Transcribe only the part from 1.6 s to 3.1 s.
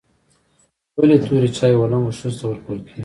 و لنګو ښځو ته ورکول کیږي؟